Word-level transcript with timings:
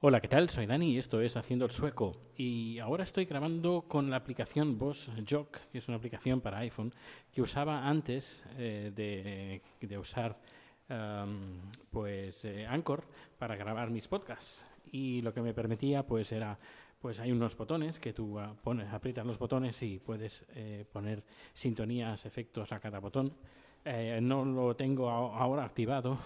Hola, 0.00 0.20
¿qué 0.20 0.28
tal? 0.28 0.48
Soy 0.48 0.66
Dani 0.66 0.92
y 0.92 0.98
esto 0.98 1.20
es 1.20 1.36
Haciendo 1.36 1.64
el 1.64 1.72
Sueco. 1.72 2.12
Y 2.36 2.78
ahora 2.78 3.02
estoy 3.02 3.24
grabando 3.24 3.86
con 3.88 4.08
la 4.10 4.14
aplicación 4.14 4.78
Boss 4.78 5.10
Jock, 5.28 5.58
que 5.72 5.78
es 5.78 5.88
una 5.88 5.96
aplicación 5.96 6.40
para 6.40 6.58
iPhone 6.58 6.92
que 7.32 7.42
usaba 7.42 7.88
antes 7.88 8.44
eh, 8.58 8.92
de, 9.80 9.98
usar 9.98 10.38
pues 11.90 12.44
eh, 12.44 12.64
Anchor 12.64 13.02
para 13.40 13.56
grabar 13.56 13.90
mis 13.90 14.06
podcasts. 14.06 14.70
Y 14.92 15.20
lo 15.22 15.34
que 15.34 15.42
me 15.42 15.52
permitía 15.52 16.06
pues 16.06 16.30
era 16.30 16.56
pues 17.00 17.18
hay 17.18 17.32
unos 17.32 17.56
botones 17.56 17.98
que 17.98 18.12
tú 18.12 18.38
ah, 18.38 18.54
pones, 18.62 18.92
aprietas 18.92 19.26
los 19.26 19.40
botones 19.40 19.82
y 19.82 19.98
puedes 19.98 20.46
eh, 20.54 20.84
poner 20.92 21.24
sintonías, 21.52 22.24
efectos 22.24 22.70
a 22.70 22.78
cada 22.78 23.00
botón. 23.00 23.32
no 24.22 24.44
lo 24.44 24.76
tengo 24.76 25.10
ahora 25.10 25.64
activado, 25.64 26.20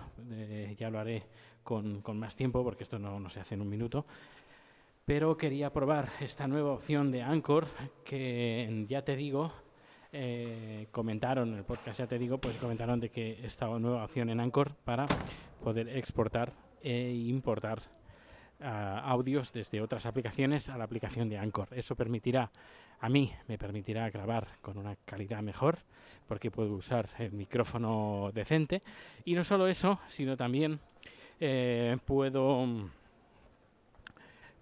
ya 0.77 0.91
lo 0.91 0.99
haré 0.99 1.23
con, 1.63 2.03
más 2.15 2.37
tiempo, 2.37 2.63
porque 2.63 2.83
esto 2.85 2.99
no, 2.99 3.29
se 3.29 3.41
hace 3.41 3.55
en 3.55 3.63
un 3.63 3.69
minuto. 3.69 4.07
Pero 5.05 5.37
quería 5.37 5.73
probar 5.73 6.11
esta 6.21 6.47
nueva 6.47 6.73
opción 6.73 7.11
de 7.11 7.23
Anchor, 7.23 7.67
que 8.05 8.87
ya 8.89 9.03
te 9.03 9.17
digo, 9.17 9.53
eh, 10.13 10.87
comentaron 10.91 11.53
en 11.53 11.59
el 11.59 11.65
podcast, 11.65 11.99
ya 11.99 12.07
te 12.07 12.19
digo, 12.19 12.39
pues 12.39 12.57
comentaron 12.59 13.01
de 13.01 13.11
que 13.11 13.45
esta 13.45 13.67
nueva 13.67 14.05
opción 14.05 14.31
en 14.31 14.41
Anchor 14.41 14.75
para 14.85 15.07
poder 15.65 15.89
exportar 15.89 16.53
e 16.83 17.13
importar 17.13 17.83
ah, 18.61 19.01
audios 19.07 19.53
desde 19.53 19.81
otras 19.81 20.07
aplicaciones 20.07 20.69
a 20.69 20.77
la 20.77 20.85
aplicación 20.85 21.29
de 21.29 21.39
Anchor. 21.39 21.69
Eso 21.73 21.97
permitirá, 21.97 22.51
a 23.01 23.09
mí 23.09 23.33
me 23.49 23.59
permitirá 23.59 24.09
grabar 24.11 24.49
con 24.61 24.79
una 24.79 24.97
calidad 25.05 25.43
mejor, 25.43 25.79
porque 26.27 26.51
puedo 26.51 26.75
usar 26.75 27.09
el 27.19 27.33
micrófono 27.33 28.31
decente. 28.35 28.83
Y 29.25 29.35
no 29.35 29.45
solo 29.45 29.67
eso, 29.67 29.99
sino 30.09 30.37
también 30.37 30.81
eh, 31.45 31.99
puedo 32.05 32.67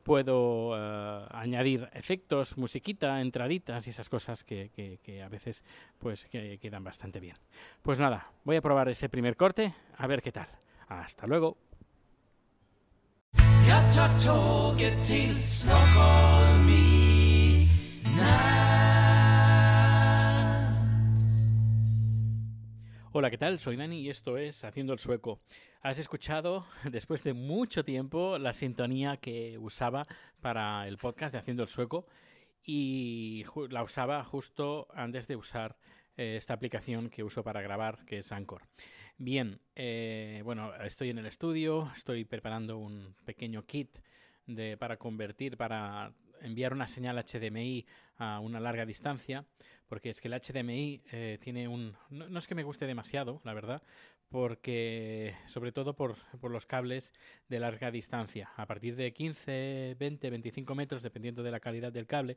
puedo 0.03 0.75
eh, 0.77 1.27
añadir 1.31 1.89
efectos, 1.93 2.57
musiquita, 2.57 3.21
entraditas 3.21 3.87
y 3.87 3.91
esas 3.91 4.09
cosas 4.09 4.45
que, 4.45 4.99
a 5.23 5.29
veces 5.29 5.63
pues 5.99 6.25
que 6.27 6.59
quedan 6.59 6.83
bastante 6.83 7.21
bien. 7.21 7.37
Pues 7.83 7.99
nada, 7.99 8.33
voy 8.45 8.57
a 8.57 8.63
probar 8.63 8.89
ese 8.89 9.09
primer 9.11 9.37
corte 9.37 9.75
a 9.99 10.07
ver 10.07 10.23
qué 10.23 10.33
tal. 10.33 10.49
Hasta 10.89 11.27
luego. 11.27 11.59
Hola, 23.13 23.29
¿qué 23.29 23.39
tal? 23.39 23.59
Soy 23.59 23.75
Dani 23.75 24.03
y 24.03 24.09
esto 24.09 24.39
es 24.39 24.63
Haciendo 24.63 24.93
el 24.93 25.01
Sueco. 25.01 25.41
Has 25.83 25.99
escuchado, 25.99 26.65
después 26.93 27.25
de 27.25 27.33
mucho 27.33 27.85
tiempo, 27.85 28.39
la 28.39 28.53
sintonía 28.53 29.17
que 29.17 29.59
usaba 29.59 30.07
para 30.41 30.87
el 30.87 30.97
podcast 30.97 31.33
de 31.33 31.41
Haciendo 31.41 31.65
el 31.65 31.69
Sueco 31.69 32.07
y 32.63 33.45
la 33.69 33.83
usaba 33.83 34.23
justo 34.23 34.87
antes 34.95 35.27
de 35.27 35.35
usar 35.35 35.77
eh, 36.17 36.37
esta 36.37 36.55
aplicación 36.55 37.11
que 37.11 37.25
uso 37.25 37.43
para 37.43 37.63
grabar, 37.63 38.05
que 38.07 38.19
es 38.19 38.31
Anchor. 38.31 38.63
Bien, 39.19 39.61
eh, 39.75 40.43
bueno, 40.45 40.73
estoy 40.77 41.11
en 41.11 41.19
el 41.19 41.27
estudio, 41.27 41.91
estoy 41.97 42.25
preparando 42.25 42.79
un 42.79 43.17
pequeño 43.25 43.67
kit 43.67 43.99
de, 44.47 44.77
para 44.77 44.99
convertir, 44.99 45.57
para 45.57 46.13
enviar 46.43 46.73
una 46.73 46.87
señal 46.87 47.19
HDMI 47.19 47.87
a 48.21 48.39
una 48.39 48.61
larga 48.61 48.87
distancia 48.87 49.45
porque 49.91 50.11
es 50.11 50.21
que 50.21 50.29
el 50.29 50.35
HDMI 50.35 51.03
eh, 51.11 51.39
tiene 51.41 51.67
un... 51.67 51.97
No, 52.11 52.39
es 52.39 52.47
que 52.47 52.55
me 52.55 52.63
guste 52.63 52.87
demasiado, 52.87 53.41
la 53.43 53.55
verdad, 53.55 53.83
porque 54.29 55.35
sobre 55.49 55.73
todo 55.73 55.97
por, 55.97 56.15
por, 56.41 56.53
los 56.53 56.65
cables 56.65 57.13
de 57.49 57.59
larga 57.59 57.91
distancia. 57.91 58.53
A 58.57 58.67
partir 58.67 58.95
de 58.95 59.13
15, 59.13 59.97
20, 59.99 60.31
25 60.31 60.75
metros, 60.77 61.03
dependiendo 61.03 61.43
de 61.43 61.51
la 61.51 61.59
calidad 61.59 61.91
del 61.91 62.07
cable, 62.07 62.37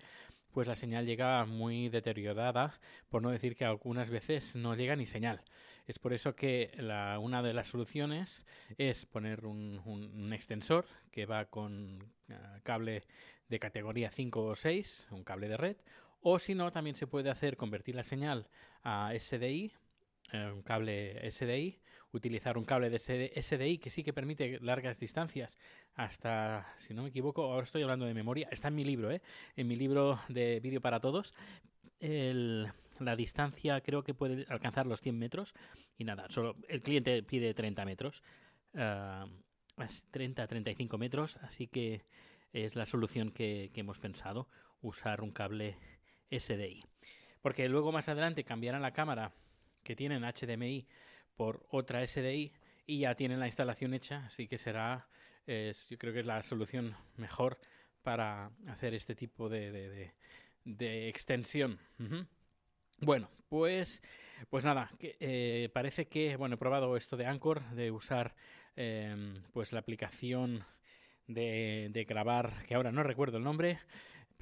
pues 0.51 0.67
la 0.67 0.73
señal 0.73 1.05
llega 1.05 1.45
muy 1.45 1.89
deteriorada, 1.89 2.79
por 3.07 3.21
no 3.21 3.29
decir 3.29 3.55
que 3.55 3.65
algunas 3.65 4.09
veces 4.09 4.55
no 4.55 4.73
llega 4.75 4.95
ni 4.95 5.05
señal. 5.05 5.43
Es 5.85 5.99
por 5.99 6.13
eso 6.13 6.35
que 6.35 6.71
la, 6.77 7.19
una 7.19 7.43
de 7.43 7.53
las 7.53 7.67
soluciones 7.67 8.47
es 8.79 9.05
poner 9.05 9.45
un, 9.45 10.31
extensor 10.33 10.87
que 11.11 11.27
va 11.27 11.45
con 11.45 11.99
eh, 12.29 12.35
cable 12.63 13.03
de 13.47 13.59
categoría 13.59 14.09
5 14.09 14.43
o 14.43 14.55
6, 14.55 15.07
un 15.11 15.23
cable 15.23 15.47
de 15.47 15.57
red, 15.57 15.72
o 16.21 16.39
si 16.39 16.55
no, 16.55 16.71
también 16.71 16.95
se 16.95 17.05
puede 17.05 17.29
hacer 17.29 17.57
convertir 17.57 17.95
la 17.95 18.03
señal 18.03 18.47
a 18.83 19.11
SDI, 19.17 19.73
eh, 20.31 20.51
un 20.53 20.63
cable 20.63 21.29
SDI, 21.29 21.79
utilizar 22.13 22.57
un 22.57 22.63
cable 22.63 22.89
de 22.89 22.99
SDI 22.99 23.77
que 23.77 23.89
sí 23.89 24.03
que 24.03 24.13
permite 24.13 24.59
largas 24.61 24.99
distancias 24.99 25.57
hasta, 25.95 26.65
si 26.79 26.93
no 26.93 27.03
me 27.03 27.09
equivoco, 27.09 27.43
ahora 27.43 27.65
estoy 27.65 27.81
hablando 27.81 28.05
de 28.05 28.13
memoria, 28.13 28.47
está 28.51 28.69
en 28.69 28.75
mi 28.75 28.85
libro, 28.85 29.11
¿eh? 29.11 29.21
en 29.55 29.67
mi 29.67 29.75
libro 29.75 30.19
de 30.29 30.59
vídeo 30.59 30.79
para 30.79 30.99
todos. 30.99 31.33
la 31.99 33.15
distancia 33.15 33.81
creo 33.81 34.03
que 34.03 34.13
puede 34.13 34.45
alcanzar 34.49 34.85
los 34.85 35.01
100 35.01 35.17
metros 35.17 35.53
y 35.97 36.03
nada, 36.03 36.27
solo 36.29 36.55
el 36.69 36.81
cliente 36.81 37.21
pide 37.23 37.53
30 37.53 37.85
metros, 37.85 38.23
30 38.71 40.47
35 40.47 40.97
metros, 40.97 41.37
así 41.37 41.67
que 41.67 42.05
es 42.53 42.75
la 42.75 42.85
solución 42.85 43.31
que 43.31 43.71
hemos 43.75 43.99
pensado, 43.99 44.47
usar 44.83 45.21
un 45.21 45.31
cable 45.31 45.77
SDI. 46.29 46.85
Porque 47.41 47.67
luego 47.67 47.91
más 47.91 48.07
adelante 48.07 48.43
cambiarán 48.43 48.81
la 48.81 48.93
cámara 48.93 49.33
que 49.83 49.95
tienen 49.95 50.23
HDMI 50.23 50.87
por 51.35 51.65
otra 51.69 52.05
SDI 52.05 52.53
y 52.85 52.99
ya 52.99 53.15
tienen 53.15 53.39
la 53.39 53.47
instalación 53.47 53.93
hecha, 53.93 54.25
así 54.25 54.47
que 54.47 54.57
será, 54.57 55.07
yo 55.47 55.97
creo 55.97 56.13
que 56.13 56.19
es 56.19 56.25
la 56.25 56.41
solución 56.43 56.95
mejor 57.17 57.57
para 58.01 58.51
hacer 58.67 58.93
este 58.93 59.15
tipo 59.15 59.49
de, 59.49 60.11
extensión. 61.09 61.79
Bueno, 62.99 63.29
pues, 63.49 64.01
pues 64.49 64.63
nada, 64.63 64.91
eh, 64.99 65.69
parece 65.73 66.07
que, 66.07 66.35
bueno, 66.35 66.55
he 66.55 66.57
probado 66.57 66.95
esto 66.97 67.17
de 67.17 67.25
Anchor, 67.25 67.63
de 67.71 67.91
usar 67.91 68.35
em, 68.75 69.35
pues 69.51 69.71
la 69.71 69.79
aplicación 69.79 70.65
de 71.27 72.05
grabar, 72.07 72.65
que 72.65 72.75
ahora 72.75 72.91
no 72.91 73.01
recuerdo 73.03 73.37
el 73.37 73.43
nombre, 73.43 73.79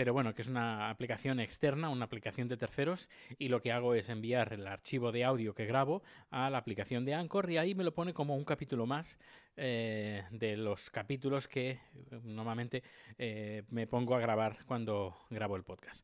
pero 0.02 0.14
bueno, 0.14 0.34
que 0.34 0.42
es 0.42 0.48
una 0.48 0.90
aplicación 0.90 1.40
externa, 1.40 1.92
una 1.92 2.06
aplicación 2.06 2.48
de 2.48 2.58
terceros, 2.58 3.08
y 3.38 3.50
lo 3.50 3.62
que 3.62 3.72
hago 3.72 3.94
es 3.94 4.10
enviar 4.10 4.52
el 4.52 4.66
archivo 4.66 5.12
de 5.12 5.24
audio 5.24 5.54
que 5.54 5.68
grabo 5.68 6.02
a 6.32 6.50
la 6.50 6.58
aplicación 6.58 7.06
de 7.06 7.14
Anchor 7.14 7.52
y 7.52 7.58
ahí 7.58 7.76
me 7.76 7.84
lo 7.84 7.94
pone 7.94 8.12
como 8.12 8.36
un 8.36 8.44
capítulo 8.44 8.88
más 8.88 9.20
eh, 9.58 10.24
de 10.32 10.58
los 10.58 10.90
capítulos 10.90 11.48
que 11.48 11.70
eh, 11.70 11.80
normalmente 12.24 12.82
eh, 13.20 13.62
me 13.70 13.86
pongo 13.86 14.16
a 14.16 14.20
grabar 14.20 14.66
cuando 14.66 15.16
grabo 15.30 15.56
el 15.56 15.62
podcast. 15.62 16.04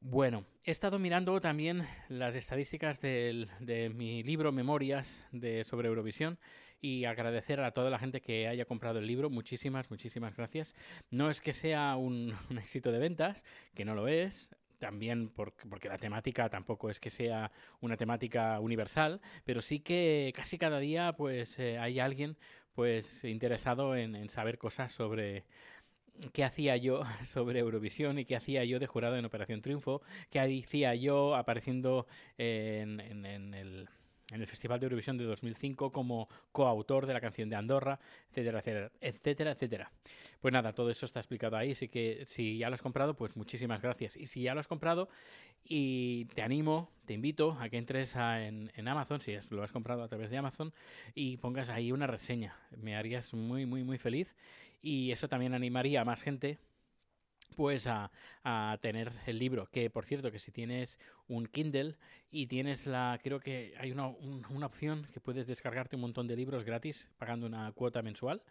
Bueno, 0.00 0.44
he 0.66 0.70
estado 0.70 0.98
mirando 0.98 1.40
también 1.40 1.86
las 2.10 2.36
estadísticas 2.36 3.00
de 3.00 3.92
mi 3.94 4.22
libro 4.22 4.52
Memorias 4.52 5.26
de, 5.32 5.64
sobre 5.64 5.88
Eurovisión 5.88 6.38
y 6.80 7.04
agradecer 7.04 7.60
a 7.60 7.72
toda 7.72 7.90
la 7.90 7.98
gente 7.98 8.20
que 8.20 8.48
haya 8.48 8.64
comprado 8.64 8.98
el 8.98 9.06
libro. 9.06 9.30
Muchísimas, 9.30 9.90
muchísimas 9.90 10.36
gracias. 10.36 10.74
No 11.10 11.30
es 11.30 11.40
que 11.40 11.52
sea 11.52 11.96
un, 11.96 12.34
éxito 12.58 12.92
de 12.92 12.98
ventas, 12.98 13.44
que 13.74 13.84
no 13.84 13.94
lo 13.94 14.08
es, 14.08 14.50
también 14.78 15.28
porque 15.28 15.88
la 15.88 15.98
temática 15.98 16.48
tampoco 16.48 16.88
es 16.88 17.00
que 17.00 17.10
sea 17.10 17.52
una 17.80 17.96
temática 17.96 18.58
universal, 18.60 19.20
pero 19.44 19.60
sí 19.60 19.80
que 19.80 20.32
casi 20.34 20.56
cada 20.56 20.78
día 20.78 21.12
pues 21.12 21.58
eh, 21.58 21.78
hay 21.78 22.00
alguien 22.00 22.38
pues 22.72 23.24
interesado 23.24 23.94
en 23.94 24.28
saber 24.30 24.56
cosas 24.56 24.90
sobre 24.90 25.44
qué 26.32 26.44
hacía 26.44 26.76
yo 26.76 27.02
sobre 27.24 27.60
Eurovisión 27.60 28.18
y 28.18 28.24
qué 28.24 28.36
hacía 28.36 28.64
yo 28.64 28.78
de 28.78 28.86
jurado 28.86 29.16
en 29.16 29.24
Operación 29.24 29.60
Triunfo, 29.60 30.02
qué 30.30 30.40
hacía 30.40 30.94
yo 30.94 31.34
apareciendo 31.34 32.06
en, 32.38 33.00
en, 33.00 33.24
el 33.24 33.49
en 34.40 34.42
el 34.42 34.48
Festival 34.48 34.80
de 34.80 34.86
Eurovisión 34.86 35.18
de 35.18 35.24
2005 35.24 35.92
como 35.92 36.28
coautor 36.50 37.06
de 37.06 37.12
la 37.12 37.20
canción 37.20 37.50
de 37.50 37.56
Andorra, 37.56 38.00
etcétera, 38.30 38.60
etcétera, 38.60 38.90
etcétera, 39.00 39.50
etcétera. 39.52 39.92
Pues 40.40 40.52
nada, 40.52 40.72
todo 40.72 40.88
eso 40.88 41.04
está 41.04 41.20
explicado 41.20 41.56
ahí, 41.56 41.72
así 41.72 41.88
que 41.88 42.24
si 42.26 42.56
ya 42.56 42.70
lo 42.70 42.74
has 42.74 42.82
comprado, 42.82 43.14
pues 43.14 43.36
muchísimas 43.36 43.82
gracias. 43.82 44.16
Y 44.16 44.26
si 44.26 44.42
ya 44.42 44.54
lo 44.54 44.60
has 44.60 44.68
comprado, 44.68 45.10
y 45.62 46.24
te 46.26 46.40
animo, 46.40 46.90
te 47.04 47.12
invito 47.12 47.58
a 47.60 47.68
que 47.68 47.76
entres 47.76 48.16
en, 48.16 48.72
en, 48.74 48.88
Amazon, 48.88 49.20
si 49.20 49.36
lo 49.50 49.62
has 49.62 49.72
comprado 49.72 50.02
a 50.02 50.08
través 50.08 50.30
de 50.30 50.38
Amazon, 50.38 50.72
y 51.14 51.36
pongas 51.36 51.68
ahí 51.68 51.92
una 51.92 52.06
reseña. 52.06 52.56
Me 52.76 52.96
harías 52.96 53.34
muy, 53.34 53.66
muy, 53.66 53.84
muy 53.84 53.98
feliz 53.98 54.36
y 54.80 55.12
eso 55.12 55.28
también 55.28 55.52
animaría 55.52 56.00
a 56.00 56.04
más 56.04 56.22
gente 56.22 56.58
pues 57.56 57.86
a, 57.86 58.10
tener 58.80 59.12
el 59.26 59.38
libro. 59.38 59.66
Que 59.66 59.90
por 59.90 60.06
cierto, 60.06 60.30
que 60.30 60.38
si 60.38 60.50
tienes 60.50 60.98
un 61.28 61.46
Kindle 61.46 61.96
y 62.30 62.46
tienes 62.46 62.86
la, 62.86 63.18
creo 63.22 63.40
que 63.40 63.74
hay 63.78 63.92
una, 63.92 64.08
una 64.08 64.66
opción 64.66 65.06
que 65.12 65.20
puedes 65.20 65.46
descargarte 65.46 65.96
un 65.96 66.02
montón 66.02 66.26
de 66.26 66.36
libros 66.36 66.64
gratis 66.64 67.08
pagando 67.18 67.46
una 67.46 67.72
cuota 67.72 68.02
mensual. 68.02 68.42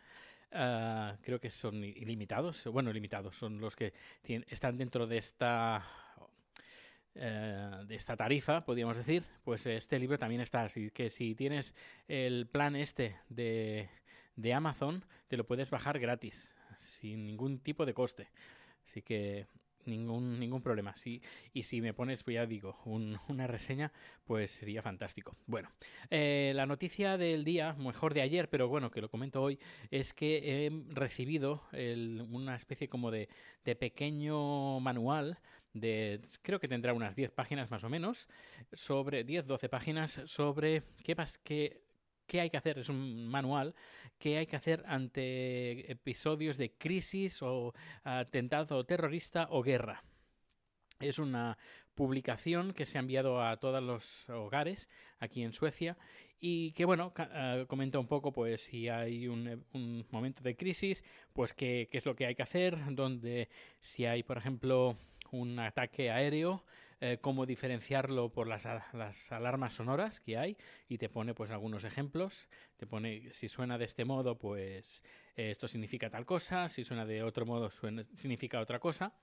Ah, 0.51 1.17
creo 1.21 1.39
que 1.39 1.49
son 1.49 1.83
ilimitados, 1.83 2.65
bueno, 2.65 2.91
limitados, 2.91 3.35
son 3.35 3.61
los 3.61 3.75
que 3.75 3.93
están 4.23 4.77
dentro 4.77 5.05
de 5.05 5.17
esta 5.17 5.85
eh, 7.15 7.83
de 7.85 7.95
esta 7.95 8.15
tarifa, 8.15 8.63
podríamos 8.63 8.95
decir, 8.95 9.23
pues 9.43 9.65
este 9.65 9.99
libro 9.99 10.17
también 10.17 10.41
está. 10.41 10.63
Así 10.63 10.89
que 10.91 11.09
si 11.09 11.35
tienes 11.35 11.75
el 12.07 12.47
plan 12.47 12.75
este 12.75 13.17
de, 13.29 13.89
de 14.35 14.53
Amazon, 14.53 15.03
te 15.27 15.37
lo 15.37 15.45
puedes 15.45 15.69
bajar 15.69 15.99
gratis. 15.99 16.55
sin 16.79 17.25
ningún 17.25 17.59
tipo 17.59 17.85
de 17.85 17.93
coste. 17.93 18.29
Así 18.85 19.01
que 19.01 19.47
ningún, 19.89 20.39
ningún 20.39 20.61
problema. 20.61 20.95
Sí, 20.95 21.21
y 21.53 21.63
si 21.63 21.81
me 21.81 21.93
pones, 21.93 22.23
pues 22.23 22.35
ya 22.35 22.45
digo, 22.45 22.77
una 22.85 23.47
reseña, 23.47 23.91
pues 24.25 24.51
sería 24.51 24.81
fantástico. 24.81 25.35
Bueno, 25.47 25.69
eh, 26.09 26.53
la 26.55 26.65
noticia 26.65 27.17
del 27.17 27.43
día, 27.43 27.73
mejor 27.73 28.13
de 28.13 28.21
ayer, 28.21 28.49
pero 28.49 28.67
bueno, 28.67 28.91
que 28.91 29.01
lo 29.01 29.09
comento 29.09 29.41
hoy, 29.41 29.59
es 29.91 30.13
que 30.13 30.65
he 30.65 30.71
recibido 30.93 31.63
una 32.29 32.55
especie 32.55 32.87
como 32.87 33.11
de, 33.11 33.29
de 33.65 33.75
pequeño 33.75 34.79
manual 34.79 35.39
de 35.73 36.19
creo 36.41 36.59
que 36.59 36.67
tendrá 36.67 36.93
unas 36.93 37.15
10 37.15 37.31
páginas 37.31 37.69
más 37.69 37.83
o 37.83 37.89
menos 37.89 38.27
sobre 38.73 39.23
10 39.23 39.45
12 39.45 39.69
páginas 39.69 40.21
sobre 40.25 40.81
qué 41.03 41.15
qué 41.43 41.83
qué 42.29 42.41
hay 42.41 42.49
que 42.51 42.57
hacer, 42.57 42.77
es 42.77 42.89
un 42.89 43.27
manual, 43.27 43.73
qué 44.19 44.37
hay 44.37 44.45
que 44.45 44.55
hacer 44.55 44.83
ante 44.87 45.91
episodios 45.91 46.57
de 46.57 46.71
crisis 46.73 47.41
o 47.41 47.73
atentado 48.03 48.85
terrorista 48.85 49.47
o 49.49 49.63
guerra. 49.63 50.03
Es 50.99 51.17
una 51.17 51.57
publicación 51.95 52.73
que 52.73 52.85
se 52.85 52.97
ha 52.97 53.01
enviado 53.01 53.43
a 53.43 53.57
todos 53.57 53.81
los 53.81 54.29
hogares 54.29 54.89
aquí 55.17 55.43
en 55.43 55.53
Suecia 55.53 55.97
y 56.39 56.71
que, 56.73 56.85
bueno, 56.85 57.13
uh, 57.17 57.65
comenta 57.65 57.99
un 57.99 58.07
poco, 58.07 58.31
pues, 58.31 58.61
si 58.61 58.87
hay 58.87 59.27
un, 59.27 59.65
un 59.73 60.05
momento 60.11 60.41
de 60.41 60.55
crisis, 60.55 61.03
pues, 61.33 61.53
qué, 61.53 61.89
qué, 61.91 61.97
es 61.97 62.05
lo 62.05 62.15
que 62.15 62.27
hay 62.27 62.35
que 62.35 62.43
hacer, 62.43 62.77
donde 62.95 63.49
si 63.81 64.05
hay, 64.05 64.23
por 64.23 64.37
ejemplo, 64.37 64.97
un 65.31 65.59
ataque 65.59 66.11
aéreo, 66.11 66.63
eh, 67.01 67.17
cómo 67.21 67.45
diferenciarlo 67.45 68.29
por 68.29 68.47
las, 68.47 68.67
las, 68.91 69.31
alarmas 69.31 69.73
sonoras 69.73 70.19
que 70.19 70.37
hay 70.37 70.57
y 70.89 70.97
te 70.97 71.07
pone 71.07 71.33
pues 71.33 71.49
algunos 71.49 71.85
ejemplos. 71.85 72.49
Te 72.75 72.85
pone 72.85 73.31
si 73.31 73.47
suena 73.47 73.77
de 73.77 73.85
este 73.85 74.03
modo, 74.03 74.37
pues 74.37 75.01
eh, 75.37 75.51
esto 75.51 75.69
significa 75.69 76.09
tal 76.09 76.25
cosa, 76.25 76.67
si 76.67 76.83
suena 76.83 77.05
de 77.05 77.23
otro 77.23 77.45
modo, 77.45 77.69
significa 78.15 78.59
otra 78.59 78.79
cosa. 78.79 79.13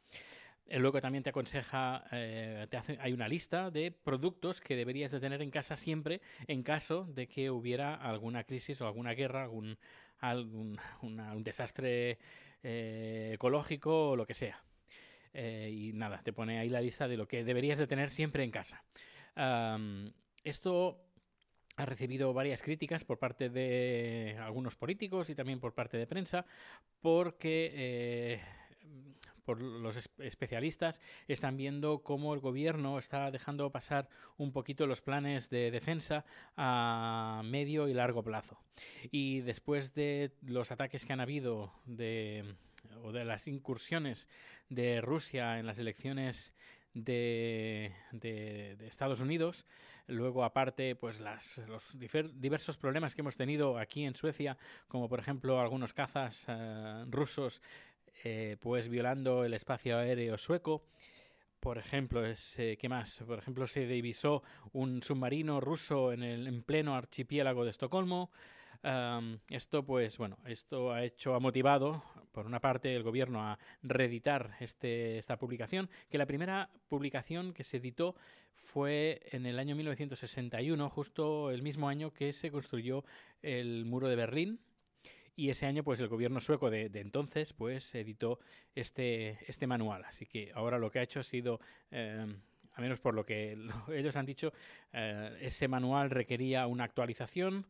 Eh, 0.67 0.78
luego 0.78 1.02
también 1.02 1.23
te 1.23 1.31
aconseja, 1.31 2.05
te 2.11 2.76
hace, 2.78 2.96
hay 2.99 3.12
una 3.12 3.28
lista 3.28 3.70
de 3.70 3.93
productos 3.93 4.62
que 4.62 4.75
deberías 4.75 5.11
de 5.11 5.20
tener 5.20 5.43
en 5.43 5.50
casa 5.50 5.76
siempre 5.76 6.22
en 6.46 6.62
caso 6.62 7.05
de 7.05 7.29
que 7.29 7.50
hubiera 7.50 7.94
alguna 7.94 8.44
crisis 8.44 8.81
o 8.81 8.87
alguna 8.87 9.12
guerra, 9.12 9.50
algún, 10.19 10.81
desastre 11.44 12.19
ecológico 12.62 14.11
o 14.11 14.17
lo 14.17 14.26
que 14.26 14.34
sea. 14.34 14.64
Eh, 15.38 15.71
y 15.71 15.93
nada, 15.93 16.23
te 16.23 16.33
pone 16.33 16.59
ahí 16.59 16.71
la 16.71 16.81
lista 16.81 17.06
de 17.06 17.19
lo 17.19 17.29
que 17.29 17.44
deberías 17.44 17.79
de 17.79 17.87
tener 17.87 18.09
siempre 18.09 18.43
en 18.43 18.50
casa. 18.50 18.83
esto 20.43 21.03
ha 21.77 21.85
recibido 21.85 22.33
varias 22.33 22.62
críticas 22.62 23.05
por 23.05 23.19
parte 23.19 23.50
de 23.50 24.38
algunos 24.41 24.77
políticos 24.77 25.29
y 25.29 25.35
también 25.35 25.61
por 25.61 25.75
parte 25.75 25.99
de 25.99 26.06
prensa 26.06 26.47
porque 27.03 27.71
eh, 27.75 28.41
por 29.44 29.61
los 29.61 30.09
especialistas 30.19 31.03
están 31.29 31.59
viendo 31.59 31.99
cómo 32.03 32.32
el 32.32 32.41
gobierno 32.41 32.99
está 32.99 33.31
dejando 33.31 33.71
pasar 33.71 34.09
un 34.39 34.53
poquito 34.53 34.87
los 34.87 35.03
planes 35.03 35.50
de 35.50 35.71
defensa 35.71 36.25
a 36.56 37.43
medio 37.44 37.89
y 37.89 37.94
largo 37.94 38.23
plazo. 38.23 38.59
Y 39.11 39.41
después 39.41 39.94
de 39.94 40.32
los 40.41 40.73
ataques 40.73 41.05
que 41.05 41.12
han 41.12 41.21
habido 41.21 41.75
de 41.85 42.56
o 43.03 43.12
de 43.12 43.25
las 43.25 43.49
incursiones 43.49 44.29
de 44.69 45.00
Rusia 45.00 45.59
en 45.59 45.67
las 45.67 45.79
elecciones 45.79 46.55
de, 46.94 47.93
de, 48.12 48.77
Estados 48.87 49.21
Unidos. 49.21 49.67
Luego, 50.06 50.44
aparte, 50.44 50.97
pues 50.97 51.21
las, 51.21 51.59
los 51.69 51.97
diversos 51.99 52.79
problemas 52.79 53.15
que 53.15 53.21
hemos 53.21 53.37
tenido 53.37 53.79
aquí 53.79 54.05
en 54.05 54.15
Suecia, 54.15 54.56
como 54.88 55.09
por 55.09 55.19
ejemplo 55.19 55.61
algunos 55.61 55.93
cazas 55.93 56.47
eh, 56.49 57.05
rusos 57.09 57.61
eh, 58.25 58.56
pues 58.61 58.89
violando 58.89 59.44
el 59.44 59.55
espacio 59.55 59.99
aéreo 59.99 60.39
sueco. 60.39 60.85
Por 61.61 61.79
ejemplo, 61.79 62.25
es, 62.25 62.59
eh, 62.59 62.77
¿qué 62.81 62.89
más? 62.89 63.23
Por 63.27 63.39
ejemplo, 63.39 63.67
se 63.67 63.87
divisó 63.87 64.43
un 64.73 65.03
submarino 65.03 65.61
ruso 65.61 66.12
en, 66.12 66.23
el, 66.23 66.47
en 66.47 66.62
pleno 66.62 66.94
archipiélago 66.94 67.65
de 67.65 67.71
Estocolmo 67.71 68.31
esto, 69.50 69.85
pues 69.85 70.17
bueno, 70.19 70.39
esto 70.47 70.93
ha 70.93 71.03
hecho, 71.03 71.35
ha 71.35 71.41
motivado, 71.41 72.05
por 72.37 72.44
una 72.44 72.61
parte, 72.61 72.94
el 72.94 73.03
gobierno 73.03 73.43
a 73.43 73.59
reeditar 73.83 74.59
este, 74.61 75.17
esta 75.17 75.38
publicación, 75.38 75.88
que 76.11 76.19
la 76.19 76.27
primera 76.27 76.69
publicación 76.87 77.55
que 77.55 77.65
se 77.65 77.79
editó 77.79 78.15
fue 78.55 79.23
en 79.33 79.47
el 79.47 79.59
año 79.59 79.75
1961, 79.75 80.91
justo 80.91 81.50
el 81.50 81.62
mismo 81.62 81.88
año 81.88 82.12
que 82.12 82.35
se 82.35 82.50
construyó 82.50 83.06
el 83.41 83.87
muro 83.87 84.06
de 84.09 84.17
Berlín. 84.17 84.61
Y 85.35 85.49
ese 85.49 85.65
año, 85.65 85.83
pues 85.83 85.99
el 85.99 86.09
gobierno 86.09 86.43
sueco 86.43 86.69
de, 86.69 86.91
entonces, 86.93 87.55
pues 87.55 87.94
editó 87.94 88.39
este, 88.75 89.39
este 89.50 89.67
manual. 89.67 90.05
Así 90.05 90.27
que 90.27 90.53
ahora 90.55 90.79
lo 90.79 90.91
que 90.91 90.99
ha 90.99 91.05
hecho 91.05 91.21
ha 91.21 91.23
sido 91.23 91.59
em, 91.91 92.39
a 92.75 92.82
menos 92.82 93.00
por 93.00 93.15
lo 93.15 93.25
que 93.25 93.56
ellos 93.94 94.15
han 94.15 94.27
dicho, 94.27 94.53
eh, 94.93 95.39
ese 95.41 95.69
manual 95.69 96.11
requería 96.11 96.67
una 96.67 96.85
actualización 96.85 97.67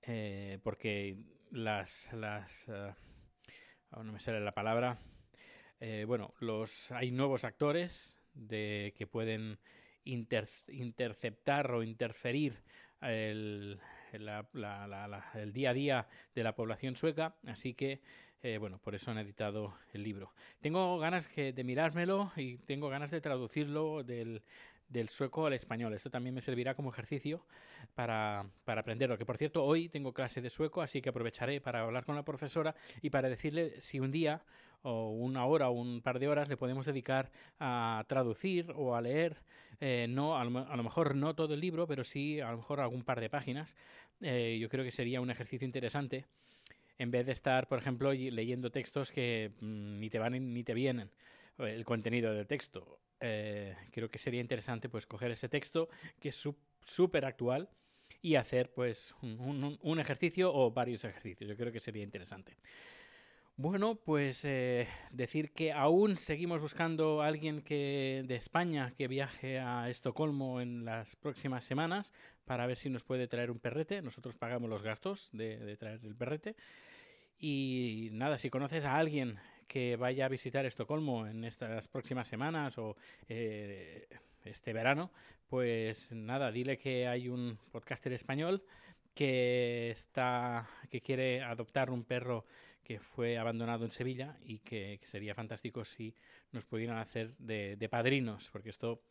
eh, 0.00 0.60
porque 0.62 1.18
las... 1.50 2.10
las 2.14 2.68
uh, 2.68 3.08
no 3.96 4.12
me 4.12 4.20
sale 4.20 4.40
la 4.40 4.52
palabra. 4.52 4.98
Eh, 5.80 6.04
bueno, 6.06 6.34
los 6.40 6.90
hay 6.92 7.10
nuevos 7.10 7.44
actores 7.44 8.18
de 8.34 8.94
que 8.96 9.06
pueden 9.06 9.58
inter, 10.04 10.46
interceptar 10.68 11.70
o 11.72 11.82
interferir 11.82 12.54
el, 13.00 13.80
día 15.52 15.70
a 15.70 15.74
día 15.74 16.08
de 16.34 16.42
la 16.42 16.54
población 16.54 16.96
sueca, 16.96 17.36
así 17.46 17.74
que 17.74 18.00
eh, 18.42 18.58
bueno, 18.58 18.78
por 18.78 18.94
eso 18.94 19.10
han 19.10 19.18
editado 19.18 19.74
el 19.92 20.04
libro. 20.04 20.32
Tengo 20.60 20.98
ganas 20.98 21.28
que, 21.28 21.52
de 21.52 21.64
mirármelo 21.64 22.32
y 22.36 22.58
tengo 22.58 22.88
ganas 22.88 23.10
de 23.10 23.20
traducirlo 23.20 24.04
del, 24.04 24.42
del 24.88 25.08
sueco 25.08 25.46
al 25.46 25.52
español. 25.52 25.94
Esto 25.94 26.10
también 26.10 26.34
me 26.34 26.40
servirá 26.40 26.74
como 26.74 26.90
ejercicio 26.90 27.44
para, 27.94 28.46
para 28.64 28.80
aprenderlo. 28.80 29.18
Que 29.18 29.26
por 29.26 29.36
cierto, 29.36 29.64
hoy 29.64 29.88
tengo 29.88 30.12
clase 30.12 30.40
de 30.40 30.50
sueco, 30.50 30.82
así 30.82 31.02
que 31.02 31.10
aprovecharé 31.10 31.60
para 31.60 31.82
hablar 31.82 32.04
con 32.04 32.16
la 32.16 32.24
profesora 32.24 32.74
y 33.02 33.10
para 33.10 33.28
decirle 33.28 33.80
si 33.80 34.00
un 34.00 34.10
día 34.10 34.42
o 34.82 35.10
una 35.10 35.44
hora 35.44 35.68
o 35.68 35.72
un 35.72 36.00
par 36.02 36.18
de 36.18 36.28
horas 36.28 36.48
le 36.48 36.56
podemos 36.56 36.86
dedicar 36.86 37.30
a 37.58 38.04
traducir 38.08 38.72
o 38.76 38.94
a 38.94 39.00
leer, 39.00 39.36
eh, 39.80 40.06
no 40.08 40.38
a 40.38 40.44
lo, 40.44 40.58
a 40.58 40.76
lo, 40.76 40.82
mejor 40.82 41.14
no 41.14 41.34
todo 41.34 41.54
el 41.54 41.60
libro, 41.60 41.86
pero 41.86 42.04
sí 42.04 42.40
a 42.40 42.50
lo 42.52 42.58
mejor 42.58 42.80
algún 42.80 43.02
par 43.02 43.20
de 43.20 43.28
páginas. 43.28 43.76
Eh, 44.20 44.58
yo 44.60 44.68
creo 44.68 44.84
que 44.84 44.92
sería 44.92 45.20
un 45.20 45.30
ejercicio 45.30 45.66
interesante 45.66 46.26
en 46.98 47.10
vez 47.10 47.26
de 47.26 47.32
estar, 47.32 47.68
por 47.68 47.78
ejemplo, 47.78 48.12
leyendo 48.12 48.70
textos 48.70 49.10
que 49.10 49.52
mmm, 49.60 50.00
ni 50.00 50.10
te 50.10 50.18
van 50.18 50.52
ni 50.52 50.64
te 50.64 50.74
vienen 50.74 51.10
el 51.58 51.84
contenido 51.84 52.32
del 52.32 52.46
texto 52.46 52.98
eh, 53.20 53.76
creo 53.90 54.10
que 54.10 54.18
sería 54.18 54.40
interesante 54.40 54.88
pues 54.88 55.06
coger 55.06 55.30
ese 55.30 55.48
texto 55.48 55.88
que 56.20 56.28
es 56.30 56.48
súper 56.84 57.24
actual 57.24 57.68
y 58.22 58.34
hacer 58.34 58.72
pues 58.72 59.14
un, 59.22 59.98
ejercicio 59.98 60.52
o 60.52 60.70
varios 60.70 61.04
ejercicios. 61.04 61.48
Yo 61.48 61.56
creo 61.56 61.72
que 61.72 61.80
sería 61.80 62.02
interesante. 62.02 62.56
Bueno, 63.56 63.96
pues 63.96 64.44
eh, 64.44 64.86
decir 65.10 65.50
que 65.50 65.72
aún 65.72 66.16
seguimos 66.16 66.60
buscando 66.60 67.22
a 67.22 67.26
alguien 67.26 67.62
que 67.62 68.24
de 68.26 68.36
España 68.36 68.94
que 68.96 69.08
viaje 69.08 69.58
a 69.58 69.90
Estocolmo 69.90 70.60
en 70.60 70.84
las 70.84 71.16
próximas 71.16 71.64
semanas 71.64 72.12
para 72.44 72.66
ver 72.68 72.76
si 72.76 72.88
nos 72.88 73.02
puede 73.02 73.26
traer 73.26 73.50
un 73.50 73.58
perrete. 73.58 74.00
Nosotros 74.00 74.36
pagamos 74.36 74.70
los 74.70 74.82
gastos 74.82 75.28
de 75.32 75.76
traer 75.76 76.00
el 76.04 76.14
perrete. 76.14 76.54
Y 77.40 78.10
nada, 78.12 78.36
si 78.38 78.50
conoces 78.50 78.84
a 78.84 78.96
alguien 78.96 79.38
que 79.68 79.96
vaya 79.96 80.26
a 80.26 80.28
visitar 80.28 80.66
Estocolmo 80.66 81.26
en 81.26 81.44
estas 81.44 81.86
próximas 81.86 82.26
semanas 82.26 82.78
o 82.78 82.96
eh, 83.28 84.08
este 84.44 84.72
verano, 84.72 85.12
pues 85.46 86.10
nada, 86.10 86.50
dile 86.50 86.78
que 86.78 87.06
hay 87.06 87.28
un 87.28 87.58
podcaster 87.70 88.12
español 88.12 88.64
que 89.14 89.90
está 89.90 90.68
que 90.90 91.00
quiere 91.00 91.42
adoptar 91.42 91.90
un 91.90 92.04
perro 92.04 92.46
que 92.82 92.98
fue 92.98 93.36
abandonado 93.36 93.84
en 93.84 93.90
Sevilla 93.90 94.38
y 94.42 94.60
que, 94.60 94.98
sería 95.02 95.34
fantástico 95.34 95.84
si 95.84 96.14
nos 96.52 96.64
pudieran 96.64 96.96
hacer 96.98 97.36
de, 97.36 97.76
de, 97.76 97.88
padrinos, 97.88 98.48
porque 98.50 98.70
esto 98.70 99.02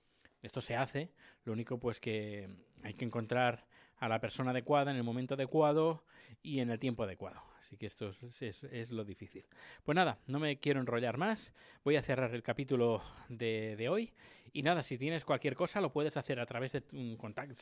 esto 0.42 0.62
se 0.62 0.76
hace, 0.76 1.12
lo 1.44 1.54
único 1.54 1.80
pues 1.80 2.00
que 2.00 2.48
hay 2.84 2.94
que 2.94 3.06
encontrar 3.06 3.66
a 3.98 4.08
la 4.08 4.20
persona 4.20 4.52
adecuada 4.52 4.92
en 4.92 4.98
el 4.98 5.04
momento 5.04 5.34
adecuado 5.34 6.04
y 6.44 6.60
en 6.60 6.70
el 6.70 6.80
tiempo 6.80 7.04
adecuado. 7.04 7.42
Así 7.60 7.78
que 7.78 7.88
esto 7.88 8.10
es, 8.10 8.42
es, 8.42 8.64
es, 8.64 8.92
lo 8.92 9.04
difícil. 9.04 9.46
Pues 9.84 9.96
nada, 9.96 10.20
no 10.28 10.40
me 10.40 10.58
quiero 10.58 10.80
enrollar 10.80 11.18
más. 11.18 11.54
Voy 11.84 11.96
a 11.98 12.04
cerrar 12.04 12.34
el 12.34 12.44
capítulo 12.44 13.02
de, 13.28 13.76
de 13.76 13.90
hoy. 13.90 14.14
Y 14.54 14.64
nada, 14.64 14.84
si 14.84 14.98
tienes 14.98 15.26
cualquier 15.26 15.56
cosa, 15.56 15.82
lo 15.82 15.92
puedes 15.92 16.18
hacer 16.18 16.40
a 16.40 16.46
través 16.46 16.72
de 16.72 16.84
un 16.94 17.18
contacto. 17.18 17.56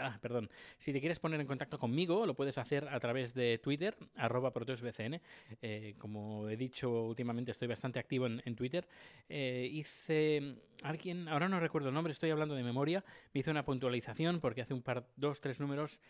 Ah, 0.00 0.18
perdón. 0.20 0.50
Si 0.78 0.92
te 0.92 1.00
quieres 1.00 1.18
poner 1.18 1.40
en 1.40 1.46
contacto 1.46 1.78
conmigo, 1.78 2.26
lo 2.26 2.34
puedes 2.34 2.58
hacer 2.58 2.88
a 2.88 2.98
través 2.98 3.34
de 3.34 3.58
Twitter, 3.58 3.96
arroba 4.16 4.52
proteusbcn. 4.52 5.20
Eh, 5.62 5.94
como 5.98 6.48
he 6.48 6.56
dicho, 6.56 7.04
últimamente 7.04 7.50
estoy 7.50 7.68
bastante 7.68 7.98
activo 7.98 8.26
en, 8.26 8.42
en 8.44 8.56
Twitter. 8.56 8.88
Eh, 9.28 9.68
hice. 9.70 10.56
Alguien, 10.82 11.28
ahora 11.28 11.46
no 11.48 11.60
recuerdo 11.60 11.88
el 11.88 11.94
nombre, 11.94 12.12
estoy 12.12 12.30
hablando 12.30 12.54
de 12.54 12.62
memoria. 12.62 13.04
Me 13.34 13.42
una 13.46 13.64
puntualización 13.64 14.40
porque 14.40 14.62
un 14.74 14.82
par, 14.82 15.06
dos, 15.16 15.40
tres 15.40 15.60
números 15.60 16.00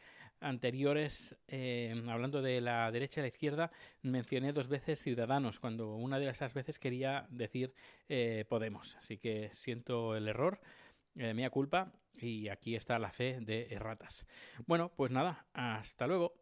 anteriores, 0.40 1.37
eh, 1.49 1.95
hablando 2.09 2.43
de 2.43 2.61
la 2.61 2.90
derecha 2.90 3.21
y 3.21 3.23
la 3.23 3.29
izquierda, 3.29 3.71
mencioné 4.02 4.52
dos 4.52 4.69
veces 4.69 5.02
Ciudadanos, 5.02 5.61
cuando 5.61 5.95
una 5.95 6.19
de 6.19 6.29
esas 6.29 6.55
veces 6.55 6.79
quería 6.79 7.26
decir 7.31 7.75
eh, 8.09 8.45
Podemos. 8.49 8.97
Así 8.97 9.19
que 9.19 9.50
siento 9.52 10.17
el 10.17 10.29
error, 10.29 10.61
eh, 11.17 11.35
mea 11.35 11.50
culpa, 11.50 11.93
y 12.17 12.49
aquí 12.49 12.75
está 12.75 12.99
la 12.99 13.11
fe 13.11 13.38
de 13.40 13.69
erratas. 13.71 14.26
Bueno, 14.67 14.90
pues 14.95 15.11
nada, 15.11 15.47
hasta 15.52 16.07
luego. 16.07 16.35